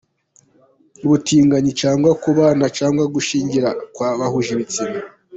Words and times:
Ubutinganyi 1.05 1.71
cyangwa 1.81 2.09
kubana 2.23 2.65
cyangwa 2.77 3.03
gushyingira 3.15 3.69
kw’ 3.93 4.01
abahuje 4.11 4.49
ibitsina. 4.55 4.99